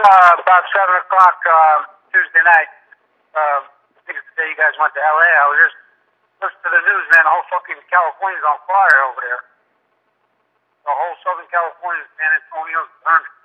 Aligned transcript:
uh, 0.00 0.32
about 0.40 0.64
7 0.72 1.02
o'clock 1.04 1.36
uh, 1.44 1.78
Tuesday 2.12 2.44
night. 2.44 2.70
Uh, 3.36 3.60
I 3.68 4.00
think 4.08 4.16
it's 4.16 4.28
the 4.32 4.36
day 4.40 4.48
you 4.48 4.58
guys 4.58 4.74
went 4.80 4.92
to 4.96 5.02
L.A. 5.02 5.28
I 5.28 5.46
was 5.52 5.58
just 5.60 5.76
listening 6.40 6.64
to 6.64 6.70
the 6.72 6.82
news, 6.88 7.04
man. 7.12 7.22
The 7.28 7.32
whole 7.32 7.48
fucking 7.52 7.80
California's 7.92 8.46
on 8.48 8.58
fire 8.64 9.00
over 9.12 9.20
there. 9.20 9.42
The 10.88 10.94
whole 10.96 11.16
Southern 11.20 11.48
California, 11.52 12.02
San 12.16 12.30
Antonio's 12.40 12.90
burning. 13.04 13.36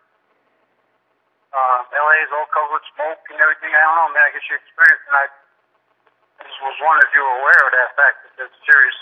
Uh, 1.55 1.87
LA 1.87 2.15
is 2.23 2.31
all 2.35 2.47
covered 2.51 2.79
with 2.79 2.87
smoke 2.95 3.21
and 3.31 3.39
everything. 3.39 3.71
I 3.71 3.79
don't 3.79 3.95
know, 3.95 4.09
man. 4.11 4.27
I 4.27 4.31
guess 4.35 4.43
you 4.51 4.59
experienced 4.59 5.07
it. 5.07 5.15
I 5.15 6.43
just 6.43 6.59
was 6.59 6.75
wondering 6.83 7.07
if 7.07 7.11
you 7.15 7.23
were 7.23 7.37
aware 7.39 7.61
of 7.63 7.71
that 7.79 7.89
fact 7.95 8.15
that 8.27 8.31
there's 8.35 8.55
serious, 8.67 8.97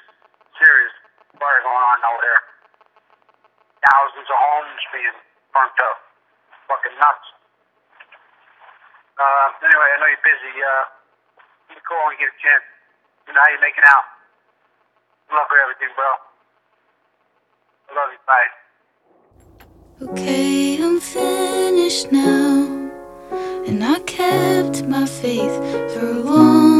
serious 0.62 0.94
fire 1.34 1.62
going 1.66 1.82
on 1.82 1.98
over 2.14 2.22
there. 2.22 2.42
Thousands 3.90 4.30
of 4.30 4.38
homes 4.38 4.82
being 4.94 5.18
burnt 5.50 5.78
up. 5.82 5.98
Fucking 6.70 6.98
nuts. 7.02 7.28
Uh, 9.18 9.48
anyway, 9.62 9.90
I 9.94 9.98
know 10.02 10.10
you're 10.10 10.26
busy. 10.26 10.54
Uh, 10.58 10.86
you 11.70 11.76
can 11.78 11.84
call 11.86 12.02
when 12.10 12.18
you 12.18 12.26
get 12.26 12.34
a 12.34 12.40
chance. 12.42 12.66
You 13.28 13.34
know 13.34 13.42
how 13.42 13.50
you're 13.54 13.62
making 13.62 13.86
out. 13.86 14.06
Luck 15.32 15.48
with 15.50 15.62
everything, 15.64 15.92
bro. 15.96 16.10
I 17.88 17.92
love 17.94 18.10
you. 18.14 18.22
Bye. 18.26 18.52
Okay, 20.02 20.82
I'm 20.82 21.00
finished 21.00 22.12
now. 22.12 22.68
And 23.68 23.84
I 23.84 24.00
kept 24.00 24.84
my 24.88 25.06
faith 25.06 25.56
for 25.94 26.06
a 26.06 26.20
long 26.20 26.72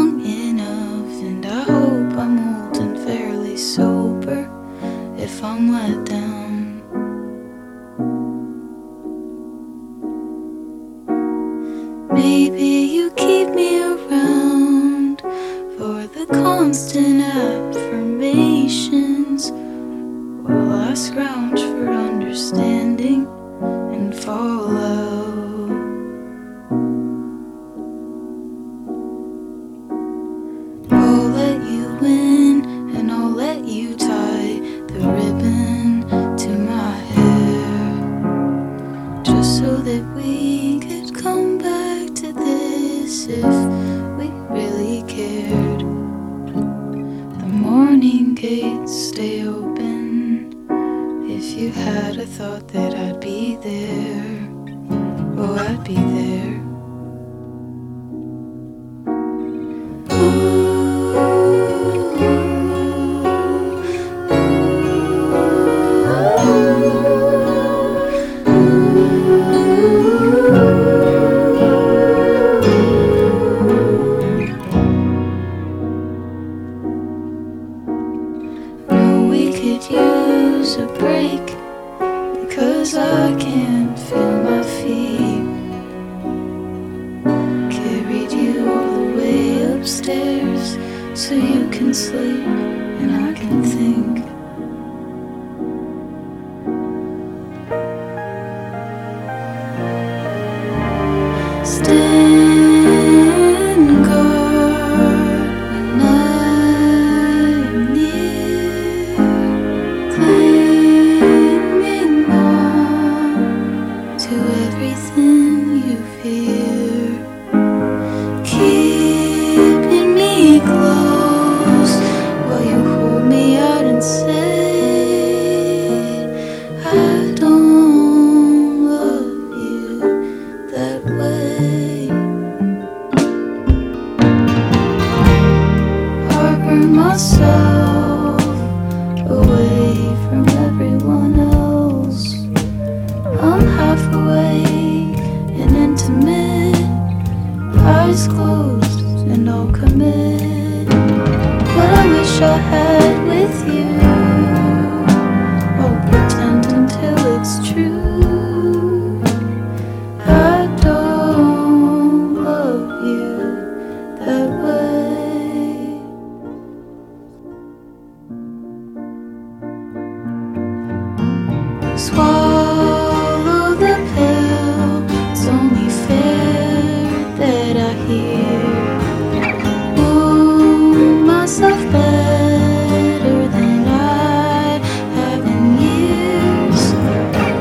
myself 181.54 181.92
better 181.92 183.48
than 183.48 183.88
I 183.88 184.80
have 185.18 185.46
in 185.46 185.78
years. 185.78 186.82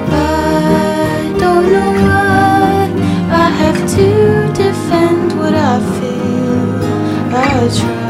I 0.08 1.36
don't 1.38 1.70
know 1.70 1.92
why 2.06 2.88
I 3.28 3.50
have 3.50 3.81
to 3.97 4.52
defend 4.54 5.38
what 5.38 5.54
I 5.54 5.78
feel. 5.98 7.34
I 7.36 7.69
try. 7.78 8.01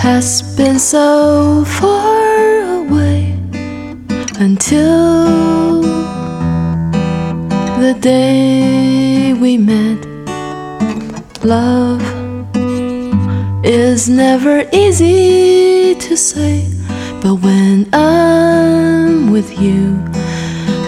Has 0.00 0.40
been 0.56 0.78
so 0.78 1.62
far 1.66 2.62
away 2.80 3.36
until 4.38 5.82
the 7.82 7.94
day 8.00 9.34
we 9.34 9.58
met. 9.58 10.00
Love 11.44 12.00
is 13.62 14.08
never 14.08 14.64
easy 14.72 15.94
to 15.96 16.16
say, 16.16 16.66
but 17.20 17.34
when 17.34 17.86
I'm 17.92 19.30
with 19.30 19.60
you, 19.60 19.98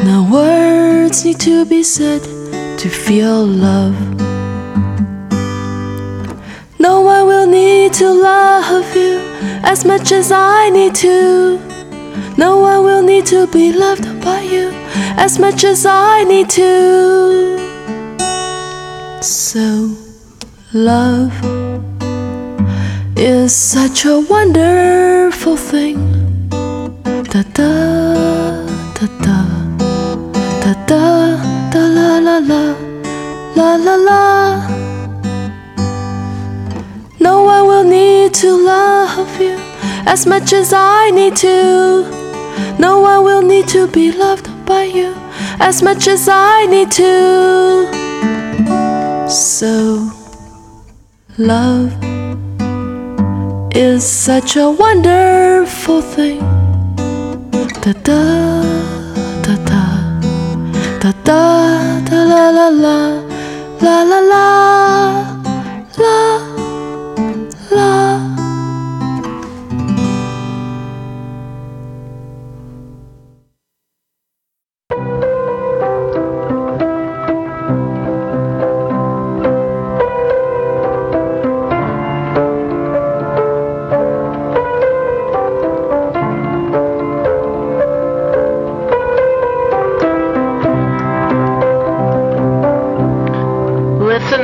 no 0.06 0.26
words 0.32 1.26
need 1.26 1.38
to 1.40 1.66
be 1.66 1.82
said 1.82 2.22
to 2.78 2.88
feel 2.88 3.44
love. 3.44 4.31
To 7.94 8.10
love 8.10 8.96
you 8.96 9.18
as 9.62 9.84
much 9.84 10.12
as 10.12 10.32
I 10.32 10.70
need 10.70 10.94
to. 10.96 11.58
No 12.38 12.58
one 12.58 12.84
will 12.84 13.02
need 13.02 13.26
to 13.26 13.46
be 13.48 13.72
loved 13.72 14.06
by 14.24 14.40
you 14.40 14.70
as 15.16 15.38
much 15.38 15.64
as 15.64 15.84
I 15.84 16.24
need 16.24 16.48
to. 16.50 17.58
So, 19.20 19.94
love 20.72 21.32
is 23.16 23.54
such 23.54 24.06
a 24.06 24.20
wonderful 24.20 25.56
thing. 25.56 25.98
Da 27.32 27.42
da 27.58 27.72
da 28.96 29.06
da 29.26 29.38
da 30.62 30.72
da 30.86 31.04
da 31.72 31.82
la 31.96 32.18
la 32.18 32.38
la 32.38 32.74
la 33.56 33.76
la 33.76 33.96
la. 33.96 34.71
To 38.34 38.56
love 38.56 39.40
you 39.40 39.56
as 40.06 40.26
much 40.26 40.52
as 40.52 40.72
I 40.74 41.10
need 41.10 41.36
to. 41.36 42.04
No 42.78 43.00
one 43.00 43.24
will 43.24 43.42
need 43.42 43.68
to 43.68 43.86
be 43.86 44.10
loved 44.12 44.48
by 44.64 44.84
you 44.84 45.14
as 45.60 45.82
much 45.82 46.08
as 46.08 46.28
I 46.30 46.66
need 46.66 46.90
to. 46.92 47.86
So, 49.28 50.10
love 51.38 51.92
is 53.74 54.04
such 54.04 54.56
a 54.56 54.70
wonderful 54.70 56.00
thing. 56.00 56.40
Da 57.82 57.92
da 57.92 58.22
da 59.42 59.54
da 59.66 59.92
da 61.00 61.12
da 61.24 62.00
da 62.08 62.22
la 62.24 62.50
la 62.50 62.68
la 62.68 62.98
la 63.80 64.02
la 64.02 64.20
la 64.20 64.71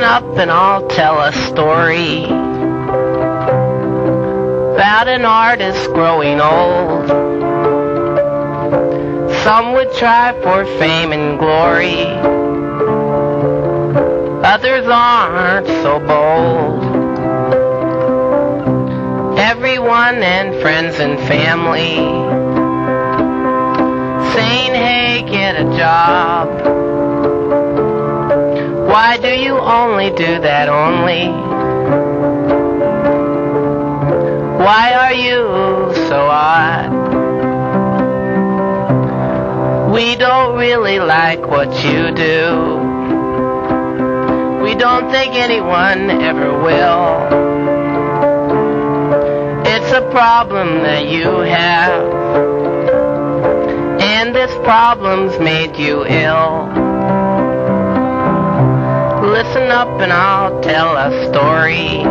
and 0.03 0.49
I'll 0.49 0.87
tell 0.87 1.19
a 1.19 1.33
story 1.33 2.23
about 4.73 5.07
an 5.09 5.25
artist 5.25 5.87
growing 5.87 6.39
old. 6.39 7.09
Some 9.43 9.73
would 9.73 9.91
try 9.93 10.31
for 10.41 10.63
fame 10.79 11.11
and 11.11 11.37
glory, 11.37 12.05
others 14.45 14.85
aren't 14.87 15.67
so 15.67 15.99
bold. 15.99 16.83
Everyone 19.37 20.23
and 20.23 20.61
friends 20.61 20.99
and 20.99 21.19
family 21.27 21.97
saying, 24.33 24.73
hey, 24.73 25.23
get 25.27 25.55
a 25.57 25.65
job. 25.77 26.98
Why 28.89 29.17
do 29.17 29.27
you 29.27 29.55
only 29.55 30.09
do 30.09 30.39
that 30.41 30.67
only? 30.67 31.27
Why 34.65 34.93
are 34.93 35.13
you 35.13 35.93
so 36.07 36.19
odd? 36.25 36.89
We 39.93 40.15
don't 40.15 40.57
really 40.57 40.99
like 40.99 41.45
what 41.45 41.69
you 41.85 42.11
do. 42.15 42.79
We 44.63 44.73
don't 44.73 45.11
think 45.11 45.35
anyone 45.35 46.09
ever 46.09 46.59
will. 46.59 47.27
It's 49.67 49.91
a 49.93 50.01
problem 50.09 50.81
that 50.81 51.05
you 51.07 51.27
have. 51.41 52.11
And 54.01 54.33
this 54.33 54.51
problems 54.65 55.37
made 55.37 55.77
you 55.77 56.07
ill. 56.07 56.88
Listen 59.49 59.71
up 59.71 59.99
and 59.99 60.13
I'll 60.13 60.61
tell 60.61 60.95
a 60.95 61.25
story 61.27 62.01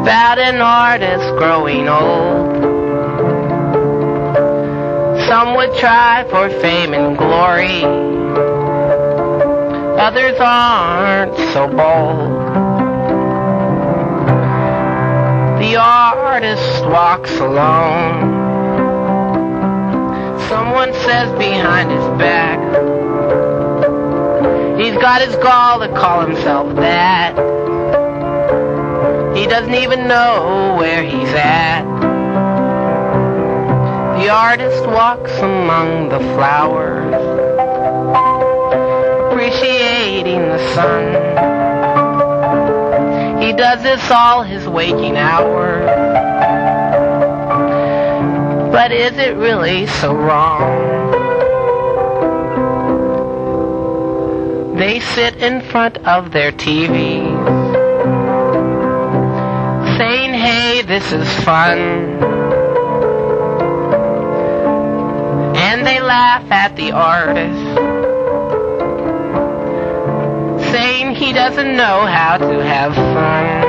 about 0.00 0.38
an 0.38 0.62
artist 0.62 1.36
growing 1.36 1.86
old. 1.86 2.56
Some 5.28 5.54
would 5.56 5.74
try 5.74 6.24
for 6.30 6.48
fame 6.62 6.94
and 6.94 7.18
glory, 7.18 7.84
others 10.00 10.40
aren't 10.40 11.36
so 11.52 11.68
bold. 11.68 12.32
The 15.60 15.76
artist 15.76 16.86
walks 16.86 17.38
alone. 17.38 18.40
Someone 20.48 20.94
says 20.94 21.30
behind 21.38 21.90
his 21.90 22.18
back, 22.18 22.61
he's 24.78 24.94
got 24.94 25.22
his 25.22 25.36
gall 25.36 25.80
to 25.80 25.88
call 25.88 26.26
himself 26.26 26.74
that. 26.76 27.36
He 29.36 29.46
doesn't 29.46 29.74
even 29.74 30.06
know 30.08 30.76
where 30.78 31.02
he's 31.02 31.30
at. 31.30 31.82
The 34.20 34.28
artist 34.28 34.86
walks 34.86 35.32
among 35.38 36.10
the 36.10 36.18
flowers, 36.18 37.12
appreciating 39.32 40.40
the 40.40 40.74
sun. 40.74 41.62
He 43.42 43.52
does 43.52 43.82
this 43.82 44.10
all 44.10 44.42
his 44.42 44.68
waking 44.68 45.16
hours. 45.16 45.86
But 48.72 48.92
is 48.92 49.18
it 49.18 49.34
really 49.36 49.86
so 49.86 50.14
wrong? 50.14 51.31
They 54.82 54.98
sit 54.98 55.36
in 55.36 55.60
front 55.60 55.98
of 55.98 56.32
their 56.32 56.50
TVs, 56.50 57.46
saying, 59.96 60.34
hey, 60.34 60.82
this 60.82 61.12
is 61.12 61.28
fun. 61.44 61.78
And 65.54 65.86
they 65.86 66.00
laugh 66.00 66.50
at 66.50 66.74
the 66.74 66.90
artist, 66.90 67.62
saying 70.72 71.14
he 71.14 71.32
doesn't 71.32 71.76
know 71.76 72.04
how 72.04 72.38
to 72.38 72.64
have 72.64 72.92
fun. 72.96 73.60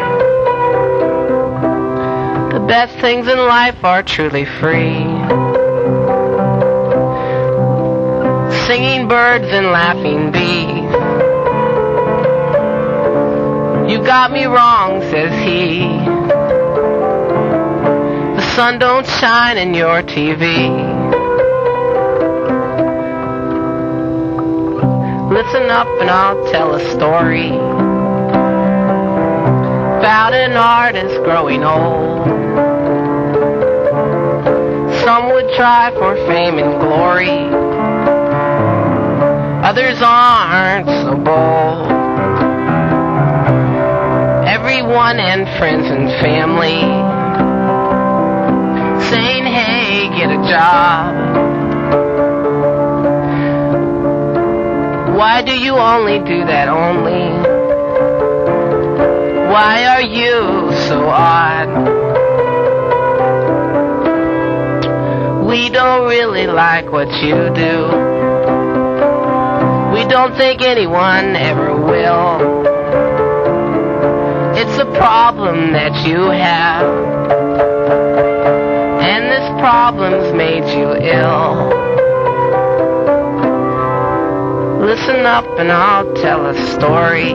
The 2.54 2.66
best 2.68 2.98
things 2.98 3.28
in 3.28 3.38
life 3.38 3.84
are 3.84 4.02
truly 4.02 4.46
free. 4.46 5.06
Singing 8.66 9.08
birds 9.08 9.46
and 9.46 9.68
laughing 9.68 10.32
bees. 10.32 10.83
You 13.94 14.04
got 14.04 14.32
me 14.32 14.46
wrong, 14.46 15.02
says 15.02 15.32
he. 15.46 15.82
The 18.36 18.56
sun 18.56 18.80
don't 18.80 19.06
shine 19.06 19.60
in 19.60 19.76
your 19.76 20.02
TV. 20.02 20.72
Listen 25.30 25.70
up 25.70 25.88
and 26.02 26.10
I'll 26.10 26.44
tell 26.52 26.74
a 26.74 26.80
story 26.90 27.50
about 30.00 30.34
an 30.34 30.54
artist 30.54 31.24
growing 31.24 31.64
old. 31.64 32.26
Some 35.06 35.30
would 35.34 35.54
try 35.56 35.92
for 36.00 36.16
fame 36.26 36.58
and 36.58 36.80
glory, 36.82 37.48
others 39.64 40.02
aren't 40.02 40.88
so 40.88 41.16
bold. 41.16 41.93
Everyone 44.84 45.18
and 45.18 45.48
friends 45.58 45.88
and 45.88 46.10
family 46.22 46.82
saying, 49.10 49.46
hey, 49.46 50.10
get 50.10 50.30
a 50.30 50.44
job. 50.46 51.16
Why 55.16 55.42
do 55.42 55.58
you 55.58 55.76
only 55.76 56.20
do 56.20 56.44
that 56.44 56.68
only? 56.68 57.32
Why 59.54 59.86
are 59.86 60.02
you 60.02 60.76
so 60.90 61.08
odd? 61.08 61.70
We 65.48 65.70
don't 65.70 66.10
really 66.10 66.48
like 66.48 66.92
what 66.92 67.08
you 67.24 67.54
do. 67.56 67.88
We 69.94 70.04
don't 70.10 70.36
think 70.36 70.62
anyone 70.62 71.38
ever 71.38 71.74
will. 71.74 72.73
It's 74.66 74.80
a 74.80 74.86
problem 74.86 75.74
that 75.74 76.08
you 76.08 76.30
have. 76.30 76.88
And 79.04 79.26
this 79.30 79.50
problem's 79.60 80.34
made 80.34 80.64
you 80.74 80.94
ill. 80.94 81.68
Listen 84.80 85.26
up 85.26 85.44
and 85.60 85.70
I'll 85.70 86.14
tell 86.14 86.46
a 86.48 86.56
story 86.72 87.34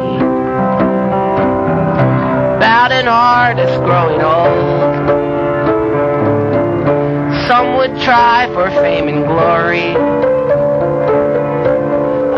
about 2.56 2.92
an 2.92 3.08
artist 3.08 3.78
growing 3.84 4.22
old. 4.22 4.88
Some 7.46 7.76
would 7.76 8.00
try 8.00 8.48
for 8.54 8.70
fame 8.80 9.06
and 9.06 9.26
glory. 9.26 9.94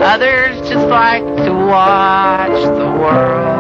Others 0.03 0.69
just 0.69 0.89
like 0.89 1.23
to 1.23 1.53
watch 1.53 2.65
the 2.77 2.91
world. 3.01 3.60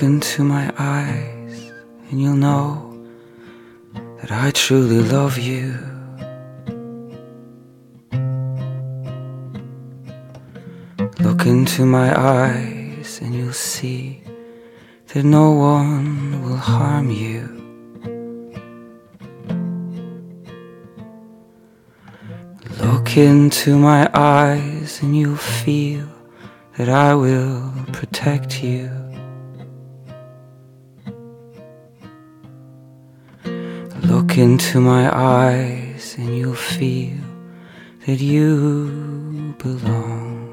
Look 0.00 0.12
into 0.12 0.44
my 0.44 0.72
eyes 0.78 1.72
and 2.08 2.22
you'll 2.22 2.34
know 2.34 3.04
that 4.22 4.32
I 4.32 4.50
truly 4.50 5.00
love 5.00 5.36
you. 5.36 5.76
Look 11.18 11.44
into 11.44 11.84
my 11.84 12.18
eyes 12.18 13.20
and 13.20 13.34
you'll 13.34 13.52
see 13.52 14.22
that 15.08 15.22
no 15.22 15.50
one 15.50 16.44
will 16.44 16.56
harm 16.56 17.10
you. 17.10 17.44
Look 22.80 23.18
into 23.18 23.76
my 23.76 24.08
eyes 24.14 25.02
and 25.02 25.14
you'll 25.14 25.36
feel 25.36 26.08
that 26.78 26.88
I 26.88 27.14
will 27.14 27.70
protect 27.92 28.64
you. 28.64 29.09
Look 34.10 34.38
into 34.38 34.80
my 34.80 35.08
eyes 35.16 36.16
and 36.18 36.36
you'll 36.36 36.54
feel 36.54 37.16
that 38.06 38.18
you 38.18 39.54
belong. 39.56 40.50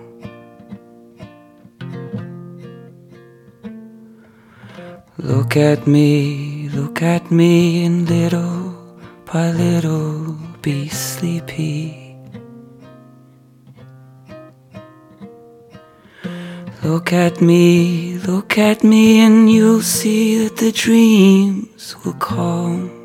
Look 5.17 5.57
at 5.57 5.87
me, 5.87 6.69
look 6.69 7.01
at 7.01 7.31
me, 7.31 7.83
and 7.83 8.07
little 8.07 8.75
by 9.25 9.49
little 9.49 10.37
be 10.61 10.87
sleepy. 10.89 12.15
Look 16.83 17.11
at 17.11 17.41
me, 17.41 18.19
look 18.19 18.59
at 18.59 18.83
me, 18.83 19.21
and 19.21 19.51
you'll 19.51 19.81
see 19.81 20.43
that 20.43 20.57
the 20.57 20.71
dreams 20.71 21.95
will 22.05 22.13
come. 22.13 22.96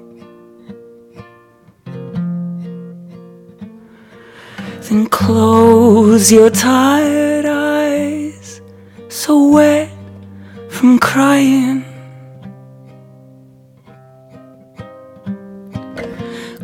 Then 4.92 5.06
close 5.06 6.30
your 6.30 6.50
tired 6.50 7.46
eyes, 7.46 8.60
so 9.08 9.48
wet 9.48 9.88
from 10.68 10.98
crying. 10.98 11.82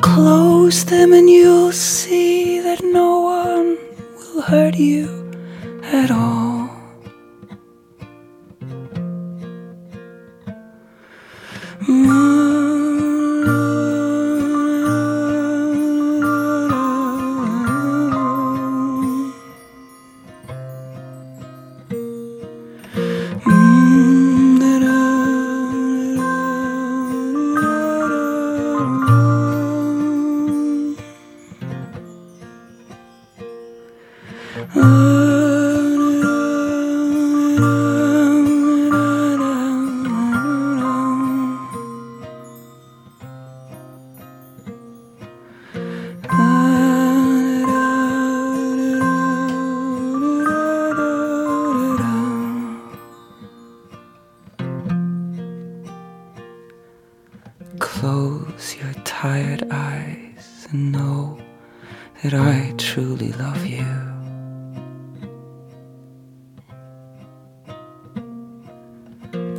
Close 0.03 0.85
them 0.85 1.15
and 1.15 1.31
you'll 1.31 1.73
see 1.73 2.61
that 2.61 2.85
no 2.85 3.21
one 3.21 3.79
will 4.19 4.43
hurt 4.43 4.75
you 4.75 5.33
at 5.85 6.11
all. 6.11 6.48
Your 58.81 58.93
tired 59.05 59.67
eyes 59.71 60.69
and 60.71 60.93
know 60.93 61.39
that 62.23 62.35
I 62.35 62.75
truly 62.79 63.33
love 63.33 63.67
you. 63.67 63.87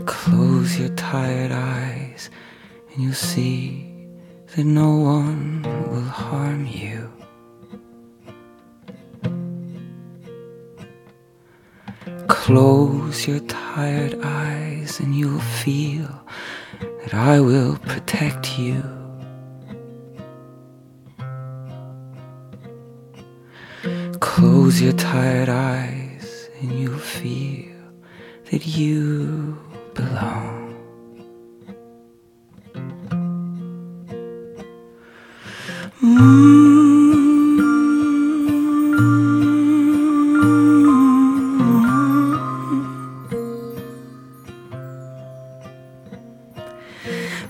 Close 0.05 0.79
your 0.79 0.89
tired 0.89 1.51
eyes 1.51 2.29
and 2.93 3.03
you'll 3.03 3.13
see 3.13 3.91
that 4.55 4.63
no 4.63 4.95
one 4.95 5.63
will 5.91 6.01
harm 6.01 6.65
you. 6.65 7.11
Close 12.27 13.27
your 13.27 13.39
tired 13.41 14.17
eyes 14.23 14.99
and 14.99 15.15
you'll 15.15 15.39
feel 15.39 16.09
that 17.03 17.13
I 17.13 17.39
will 17.39 17.77
protect 17.77 18.57
you. 18.57 18.98
Close 24.29 24.79
your 24.79 24.93
tired 24.93 25.49
eyes 25.49 26.49
and 26.61 26.71
you'll 26.79 26.97
feel 26.99 27.75
that 28.51 28.65
you 28.67 29.57
belong. 29.95 30.59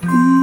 Don't 0.02 0.10
ignore 0.10 0.39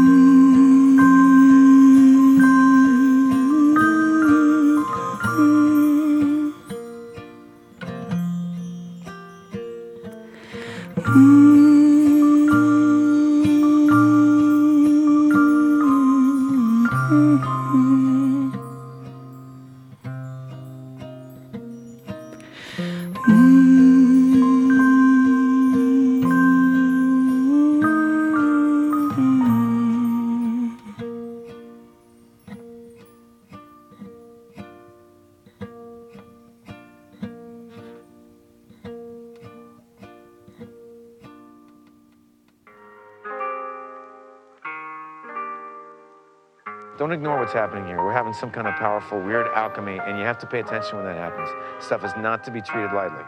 happening 47.56 47.86
here. 47.86 48.02
We're 48.02 48.12
having 48.12 48.34
some 48.34 48.50
kind 48.50 48.68
of 48.68 48.74
powerful, 48.74 49.18
weird 49.20 49.46
alchemy, 49.54 49.98
and 49.98 50.18
you 50.18 50.24
have 50.24 50.38
to 50.38 50.46
pay 50.46 50.60
attention 50.60 50.96
when 50.96 51.06
that 51.06 51.16
happens. 51.16 51.48
Stuff 51.84 52.04
is 52.04 52.12
not 52.16 52.44
to 52.44 52.50
be 52.50 52.60
treated 52.60 52.92
lightly. 52.92 53.24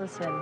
Listen, 0.00 0.32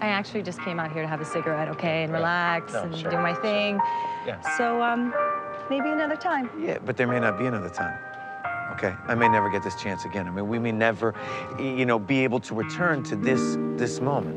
I 0.00 0.08
actually 0.08 0.42
just 0.42 0.60
came 0.60 0.80
out 0.80 0.92
here 0.92 1.02
to 1.02 1.08
have 1.08 1.20
a 1.20 1.24
cigarette, 1.24 1.68
okay, 1.68 2.02
and 2.02 2.12
relax 2.12 2.72
No, 2.72 2.82
and 2.82 2.96
sure, 2.96 3.10
do 3.10 3.16
my 3.18 3.34
thing. 3.34 3.78
Yeah. 4.26 4.40
So, 4.58 4.82
um, 4.82 5.14
maybe 5.70 5.88
another 5.90 6.16
time. 6.16 6.50
Yeah, 6.58 6.78
but 6.84 6.96
there 6.96 7.06
may 7.06 7.20
not 7.20 7.38
be 7.38 7.46
another 7.46 7.70
time. 7.70 7.98
Okay, 8.72 8.94
I 9.06 9.14
may 9.14 9.28
never 9.28 9.50
get 9.50 9.62
this 9.62 9.76
chance 9.76 10.04
again. 10.04 10.26
I 10.26 10.30
mean, 10.30 10.48
we 10.48 10.58
may 10.58 10.72
never, 10.72 11.14
you 11.58 11.86
know, 11.86 11.98
be 11.98 12.24
able 12.24 12.40
to 12.40 12.54
return 12.54 13.02
to 13.04 13.16
this 13.16 13.56
this 13.76 14.00
moment. 14.00 14.36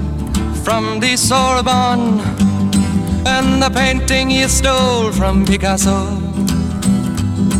from 0.63 0.99
the 0.99 1.17
Sorbonne 1.17 2.19
and 3.25 3.61
the 3.61 3.69
painting 3.69 4.29
you 4.29 4.47
stole 4.47 5.11
from 5.11 5.45
Picasso. 5.45 6.19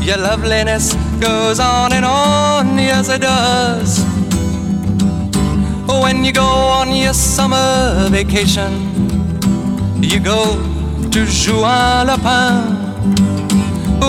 Your 0.02 0.18
loveliness 0.18 0.94
goes 1.20 1.60
on 1.60 1.94
and 1.94 2.06
on, 2.06 2.78
yes, 2.78 3.10
it 3.10 3.22
does. 3.22 4.04
When 5.88 6.24
you 6.24 6.32
go 6.32 6.44
on 6.44 6.94
your 6.94 7.14
summer 7.14 8.08
vacation, 8.10 8.72
you 10.02 10.20
go 10.20 10.56
to 11.12 11.26
Juan-les-Pins 11.26 12.92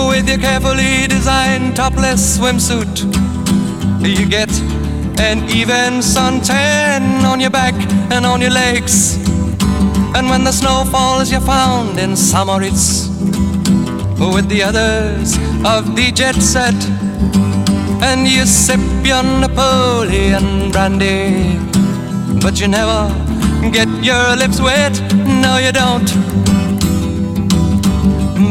with 0.07 0.27
your 0.27 0.37
carefully 0.37 1.07
designed 1.07 1.75
topless 1.75 2.37
swimsuit. 2.37 3.05
You 4.01 4.25
get 4.27 4.49
an 5.19 5.49
even 5.49 6.01
suntan 6.01 7.23
on 7.23 7.39
your 7.39 7.49
back 7.49 7.73
and 8.11 8.25
on 8.25 8.41
your 8.41 8.51
legs. 8.51 9.17
And 10.15 10.29
when 10.29 10.43
the 10.43 10.51
snow 10.51 10.85
falls, 10.85 11.31
you're 11.31 11.41
found 11.41 11.99
in 11.99 12.15
St. 12.15 12.45
Moritz 12.45 13.07
with 14.19 14.47
the 14.49 14.63
others 14.63 15.37
of 15.65 15.95
the 15.95 16.11
jet 16.11 16.35
set. 16.35 16.75
And 18.01 18.27
you 18.27 18.45
sip 18.45 18.79
your 19.03 19.23
Napoleon 19.23 20.71
brandy, 20.71 21.57
but 22.41 22.59
you 22.59 22.67
never 22.67 23.09
get 23.71 23.87
your 24.03 24.35
lips 24.35 24.59
wet. 24.59 24.99
No, 25.25 25.57
you 25.57 25.71
don't. 25.71 26.09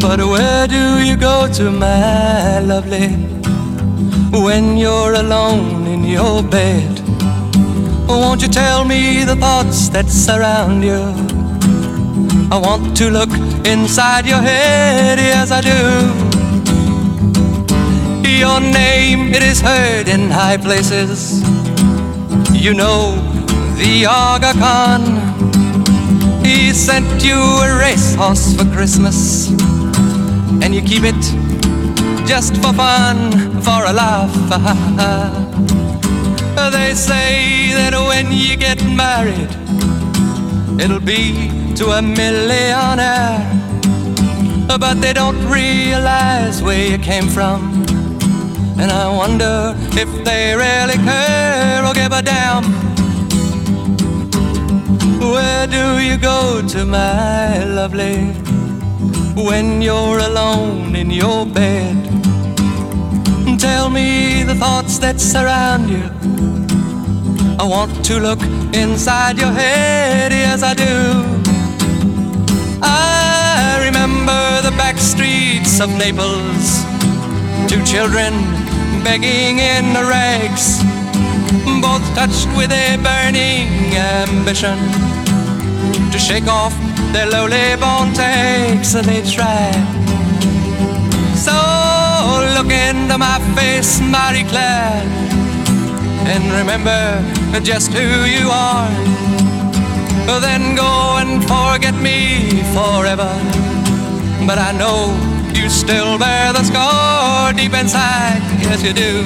But 0.01 0.19
where 0.19 0.67
do 0.67 1.05
you 1.05 1.17
go 1.17 1.47
to, 1.53 1.71
my 1.71 2.59
lovely, 2.61 3.09
when 4.33 4.77
you're 4.77 5.15
alone 5.15 5.82
your 6.05 6.43
bed? 6.43 7.01
Won't 8.09 8.43
you 8.43 8.49
tell 8.49 8.85
me 8.85 9.25
the 9.25 9.37
thoughts 9.37 9.89
that 9.91 10.09
surround 10.09 10.85
you? 10.85 11.01
I 12.51 12.59
want 12.59 12.97
to 12.99 13.11
look 13.11 13.31
inside 13.67 14.27
your 14.27 14.43
head, 14.43 15.19
yes, 15.19 15.51
I 15.51 15.61
do. 15.63 15.73
Your 18.29 18.61
name, 18.61 19.33
it 19.33 19.43
is 19.43 19.61
heard 19.61 20.09
in 20.09 20.31
high 20.31 20.59
places. 20.59 21.43
You 22.53 22.75
know 22.75 23.17
the 23.77 24.07
Aga 24.07 24.53
Khan. 24.59 25.03
He 26.45 26.73
sent 26.73 27.25
you 27.25 27.37
a 27.37 27.79
racehorse 27.79 28.57
for 28.57 28.65
Christmas, 28.73 29.49
and 30.63 30.75
you 30.75 30.83
keep 30.83 31.05
it 31.05 31.23
just 32.27 32.57
for 32.57 32.73
fun, 32.73 33.33
for 33.63 33.87
a 33.87 33.93
laugh. 33.93 35.73
they 36.55 36.95
say 36.95 37.73
that 37.75 37.95
when 37.95 38.33
you 38.33 38.57
get 38.57 38.83
married, 38.85 39.51
it'll 40.81 41.01
be 41.01 41.51
to 41.77 41.91
a 41.99 42.03
millionaire. 42.03 43.49
But 44.67 45.01
they 45.01 45.13
don't 45.13 45.39
realize 45.49 46.63
where 46.63 46.87
you 46.91 46.99
came 46.99 47.29
from. 47.29 47.85
And 48.79 48.91
I 48.91 49.09
wonder 49.09 49.75
if 49.93 50.09
they 50.25 50.55
really 50.55 50.99
care 51.05 51.85
or 51.85 51.93
give 51.95 52.13
a 52.13 52.23
damn. 52.23 52.65
Where 55.21 55.67
do 55.67 55.99
you 55.99 56.17
go 56.17 56.67
to, 56.69 56.85
my 56.85 57.65
lovely, 57.65 58.19
when 59.35 59.83
you're 59.83 60.19
alone 60.19 60.97
in 60.97 61.11
your 61.11 61.47
bed? 61.47 62.22
Tell 63.59 63.91
me 63.91 64.43
the 64.45 64.55
thoughts 64.55 64.99
that 64.99 65.21
surround 65.21 65.91
you. 65.91 66.05
I 67.59 67.65
want 67.65 68.05
to 68.07 68.19
look 68.19 68.41
inside 68.73 69.39
your 69.39 69.53
head, 69.53 70.33
yes, 70.33 70.63
I 70.63 70.75
do. 70.75 70.95
I 72.83 73.83
remember 73.87 74.63
the 74.63 74.75
back 74.77 74.99
streets 74.99 75.81
of 75.81 75.91
Naples, 75.91 76.83
two 77.69 77.83
children 77.85 78.33
begging 79.05 79.59
in 79.59 79.93
the 79.93 80.05
rags, 80.05 80.83
both 81.81 82.05
touched 82.15 82.49
with 82.57 82.71
a 82.73 82.97
burning 83.03 83.97
ambition 83.97 84.79
to 86.13 86.19
shake 86.19 86.47
off 86.47 86.75
their 87.13 87.27
lowly 87.27 87.77
born 87.77 88.13
takes. 88.15 88.93
They 88.93 89.23
try. 89.23 90.02
Into 92.93 93.17
my 93.17 93.39
face, 93.57 94.01
Marie 94.01 94.45
Claire, 94.45 95.03
and 96.33 96.45
remember 96.53 97.01
just 97.63 97.91
who 97.91 98.27
you 98.27 98.51
are. 98.51 98.91
Then 100.27 100.77
go 100.77 101.17
and 101.17 101.43
forget 101.43 101.95
me 101.95 102.61
forever. 102.77 103.33
But 104.47 104.59
I 104.59 104.73
know 104.73 105.17
you 105.55 105.71
still 105.71 106.19
bear 106.19 106.53
the 106.53 106.65
scar 106.65 107.55
deep 107.55 107.73
inside. 107.73 108.43
Yes, 108.61 108.83
you 108.83 108.93
do. 108.93 109.25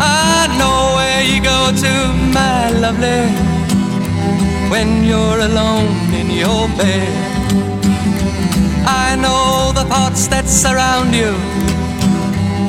I 0.00 0.48
know 0.58 0.96
where 0.98 1.22
you 1.22 1.40
go 1.40 1.70
to, 1.84 1.92
my 2.34 2.70
lovely, 2.84 3.22
when 4.68 5.04
you're 5.04 5.40
alone 5.50 5.94
in 6.12 6.28
your 6.28 6.66
bed. 6.76 7.08
I 8.84 9.14
know 9.14 9.70
the 9.72 9.84
thoughts 9.84 10.26
that 10.26 10.48
surround 10.48 11.14
you, 11.14 11.36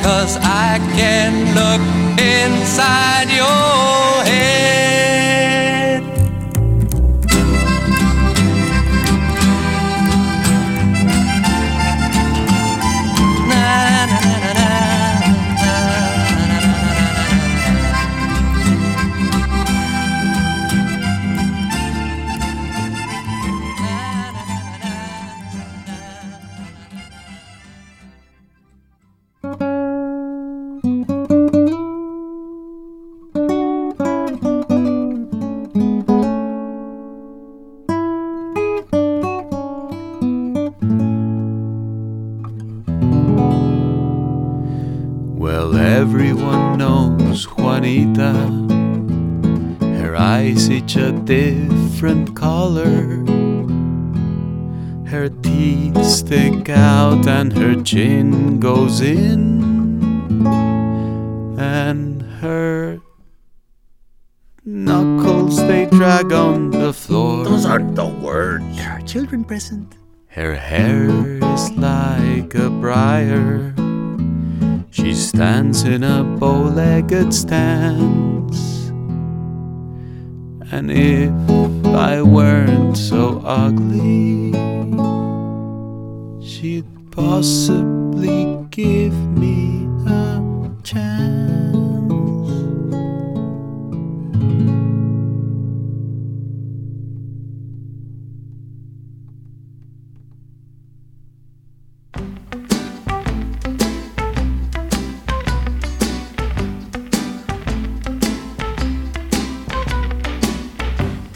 cause 0.04 0.38
I 0.42 0.80
can 0.98 1.32
look 1.56 1.82
inside 2.20 3.30
your 3.32 4.26
head. 4.26 4.93
Her 55.14 55.30
teeth 55.30 56.04
stick 56.04 56.70
out 56.70 57.28
and 57.28 57.54
her 57.54 57.82
chin 57.84 58.60
goes 58.60 59.00
in. 59.00 59.62
And 61.60 62.24
her 62.42 63.00
knuckles 64.66 65.58
they 65.58 65.86
drag 65.86 66.34
on 66.34 66.72
the 66.72 66.92
floor. 66.92 67.46
Those 67.46 67.64
aren't 67.64 67.96
the 67.96 68.08
words. 68.08 68.66
There 68.76 68.90
are 68.90 69.02
children 69.02 69.44
present. 69.44 69.96
Her 70.30 70.56
hair 70.56 71.10
is 71.54 71.72
like 71.78 72.56
a 72.56 72.72
briar. 72.72 73.76
She 74.90 75.14
stands 75.14 75.84
in 75.84 76.04
a 76.04 76.24
bow 76.24 76.64
legged 76.74 77.32
stance. 77.36 78.33
And 80.76 80.90
if 80.90 81.32
I 81.86 82.24
weren't 82.24 82.98
so 82.98 83.44
ugly, 83.46 84.54
she'd 86.44 86.88
possibly 87.12 88.58
give 88.72 89.14
me 89.38 89.86
a 90.08 90.72
chance. 90.82 91.33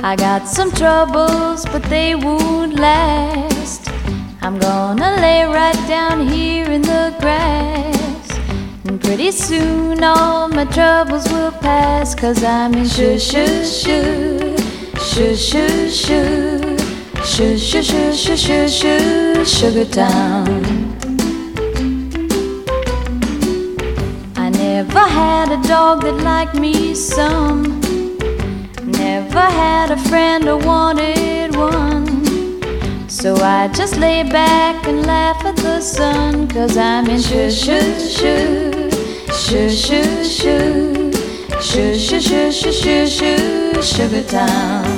I 0.10 0.16
got 0.16 0.48
some 0.48 0.72
troubles, 0.72 1.66
but 1.66 1.84
they 1.84 2.16
won't 2.16 2.80
last. 2.80 3.90
I'm 4.42 4.58
gonna 4.58 5.18
lay 5.18 5.44
right 5.44 5.76
down 5.86 6.26
here 6.30 6.72
in 6.72 6.82
the 6.82 7.14
grass. 7.20 8.40
And 8.86 9.02
pretty 9.02 9.32
soon 9.32 10.02
all 10.06 10.48
my 10.48 10.64
troubles 10.64 11.28
will 11.28 11.52
pass. 11.52 12.16
Cause 12.16 12.42
I'm 12.42 12.74
in 12.76 12.88
shoo 12.88 13.20
shoo 13.20 13.66
shoo, 13.66 14.56
shoo 14.98 15.36
shoo 15.36 15.90
shoo, 15.90 16.78
shoo 17.26 17.58
shoo 17.58 17.84
shoo 17.84 18.14
shoo 18.14 18.38
shoo 18.38 18.70
shoo, 18.70 19.44
Sugar 19.44 19.84
Town. 19.84 20.64
I 24.38 24.48
never 24.52 25.00
had 25.00 25.52
a 25.52 25.62
dog 25.68 26.04
that 26.04 26.16
liked 26.24 26.56
me 26.56 26.96
some. 26.96 27.77
Never 28.88 29.42
had 29.42 29.92
a 29.92 29.98
friend 29.98 30.48
or 30.48 30.58
wanted 30.58 31.54
one. 31.58 33.10
So 33.10 33.36
I 33.36 33.68
just 33.68 33.98
lay 33.98 34.24
back 34.24 34.88
and 34.88 35.06
laugh 35.06 35.44
at 35.44 35.58
the 35.58 35.82
sun. 35.82 36.48
Cause 36.48 36.78
I'm 36.78 37.10
in 37.10 37.20
shoo 37.20 37.52
shoo 37.52 38.00
shoo, 38.00 38.90
shoo 39.34 39.70
shoo 39.70 40.24
shoo, 40.24 41.12
shoo 41.62 41.96
shoo 42.00 42.22
shoo 42.22 42.52
shoo 42.52 42.72
shoo 42.72 43.08
shoo, 43.08 43.82
Sugar 43.82 44.24
Town. 44.24 44.97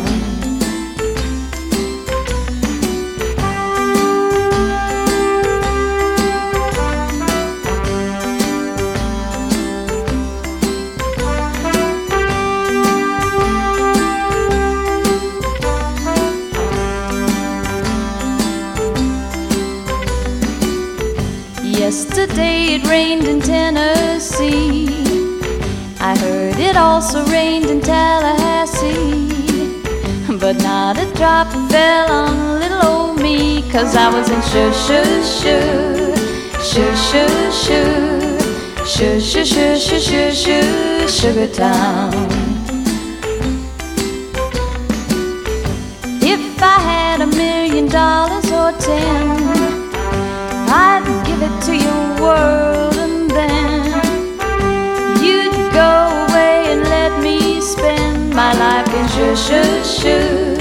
Not 30.93 31.07
a 31.07 31.13
drop 31.13 31.47
fell 31.69 32.11
on 32.11 32.59
little 32.59 32.83
old 32.83 33.21
me. 33.21 33.61
Cause 33.71 33.95
I 33.95 34.09
was 34.09 34.27
in 34.35 34.41
shoo 34.49 34.71
shoo 34.85 35.09
shoo, 35.37 36.15
shoo 36.69 36.91
shoo 37.07 37.51
shoo, 37.63 38.39
shoo 38.93 39.19
shoo 39.19 39.45
shoo 39.45 39.77
shoo 39.77 39.99
shoo 39.99 40.31
shoo, 40.31 41.07
Sugar 41.07 41.47
Town. 41.53 42.13
If 46.33 46.63
I 46.63 46.77
had 46.91 47.21
a 47.21 47.27
million 47.27 47.87
dollars 47.87 48.51
or 48.51 48.71
ten. 48.79 49.59
I'd 50.71 51.05
give 51.27 51.41
it 51.49 51.55
to 51.67 51.73
your 51.87 52.05
world 52.23 52.95
and 53.05 53.29
then 53.29 53.85
you'd 55.23 55.53
go 55.71 55.91
away 56.25 56.71
and 56.71 56.81
let 56.83 57.21
me 57.21 57.61
spend 57.61 58.33
my 58.33 58.53
life 58.53 58.89
in 58.99 59.07
shoo 59.13 59.35
shoo 59.35 59.83
shoo, 59.83 60.58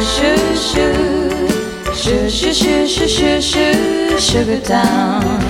shoo 0.00 0.36
shoo 0.56 1.30
shoo, 1.92 2.30
shoo 2.30 2.86
shoo 2.86 3.08
shoo 3.08 3.40
shoo 3.40 4.18
Sugar 4.18 4.60
Town. 4.60 5.47